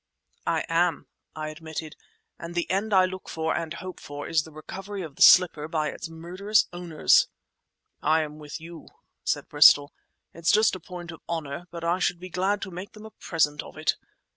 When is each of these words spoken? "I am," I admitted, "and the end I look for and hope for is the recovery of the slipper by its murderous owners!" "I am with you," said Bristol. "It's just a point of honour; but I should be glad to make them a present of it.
"I 0.47 0.65
am," 0.67 1.05
I 1.35 1.49
admitted, 1.49 1.95
"and 2.39 2.55
the 2.55 2.67
end 2.71 2.91
I 2.91 3.05
look 3.05 3.29
for 3.29 3.55
and 3.55 3.71
hope 3.75 3.99
for 3.99 4.27
is 4.27 4.41
the 4.41 4.51
recovery 4.51 5.03
of 5.03 5.15
the 5.15 5.21
slipper 5.21 5.67
by 5.67 5.89
its 5.89 6.09
murderous 6.09 6.67
owners!" 6.73 7.27
"I 8.01 8.23
am 8.23 8.39
with 8.39 8.59
you," 8.59 8.87
said 9.23 9.47
Bristol. 9.47 9.93
"It's 10.33 10.51
just 10.51 10.73
a 10.73 10.79
point 10.79 11.11
of 11.11 11.21
honour; 11.29 11.67
but 11.69 11.83
I 11.83 11.99
should 11.99 12.19
be 12.19 12.29
glad 12.29 12.63
to 12.63 12.71
make 12.71 12.93
them 12.93 13.05
a 13.05 13.11
present 13.11 13.61
of 13.61 13.77
it. 13.77 13.95